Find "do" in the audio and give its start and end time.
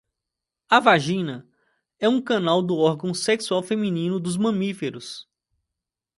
2.63-2.75